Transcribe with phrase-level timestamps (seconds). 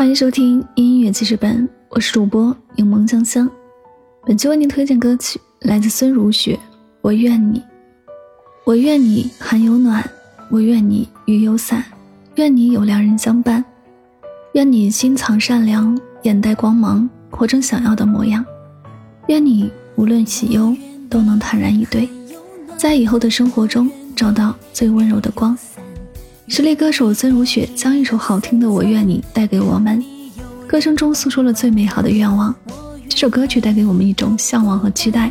[0.00, 3.46] 欢迎收听音乐记事本，我是主播柠檬香香。
[4.24, 6.54] 本期为您推荐歌曲来自孙如雪，
[7.02, 7.58] 《我愿你》。
[8.64, 10.02] 我愿你寒有暖，
[10.48, 11.84] 我愿你雨有伞，
[12.36, 13.62] 愿你有良人相伴，
[14.54, 18.42] 愿你心藏善良，眼带光芒，活成想要的模样。
[19.26, 20.74] 愿你无论喜忧
[21.10, 22.08] 都能坦然以对，
[22.78, 25.54] 在以后的生活中找到最温柔的光。
[26.50, 30.04] 实力歌手孙如雪将一首好听的《我愿你》带给我们，
[30.66, 32.52] 歌声中诉说了最美好的愿望。
[33.08, 35.30] 这首歌曲带给我们一种向往和期待，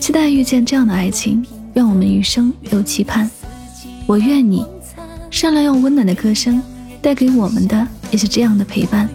[0.00, 3.30] 期待遇见这样的爱情，愿我们余生有期盼。
[4.06, 4.64] 我愿你，
[5.30, 6.62] 善良又温暖的歌声
[7.02, 9.06] 带给我们的也是这样的陪伴，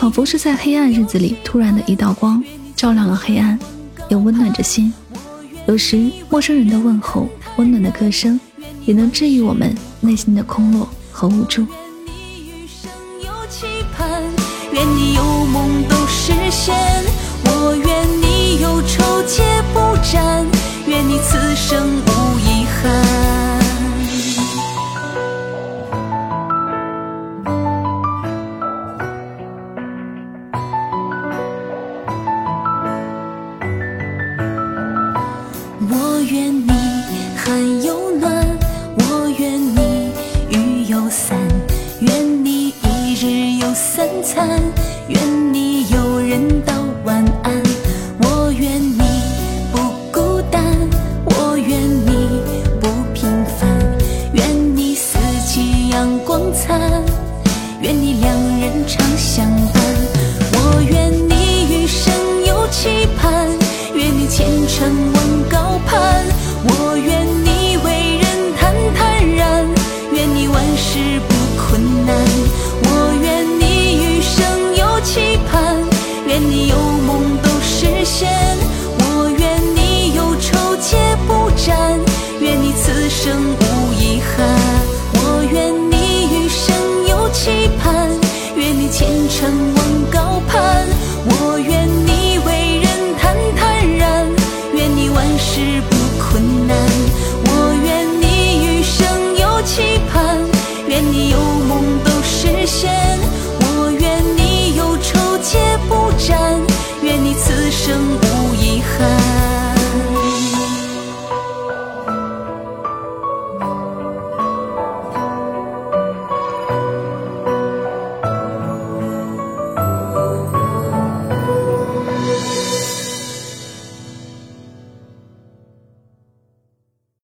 [0.00, 2.42] 仿佛是在黑暗日子里突然的一道光，
[2.74, 3.56] 照亮了黑暗，
[4.08, 4.92] 又温暖着心。
[5.68, 8.38] 有时陌生人的问候，温暖的歌声，
[8.84, 9.72] 也能治愈我们。
[10.00, 11.60] 内心的空落和无助。
[11.62, 11.68] 愿
[12.06, 12.90] 你余生
[13.22, 14.22] 有期盼，
[14.72, 16.74] 愿你有梦都实现，
[17.44, 19.42] 我愿你有愁结
[19.74, 20.46] 不斩，
[20.86, 22.80] 愿你此生无遗憾。
[35.92, 36.69] 我愿你
[45.08, 46.79] 愿你有人懂
[83.30, 84.44] 生无遗憾。
[85.14, 85.94] 我愿你
[86.34, 86.74] 余生
[87.06, 88.10] 有期盼，
[88.56, 89.72] 愿你前程。
[89.76, 89.79] 无。